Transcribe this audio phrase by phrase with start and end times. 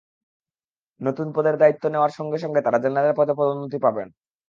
[1.01, 4.07] নতুন পদের দায়িত্ব নেওয়ার সঙ্গে সঙ্গে তাঁরা জেনারেল পদে পদোন্নতি পাবেন।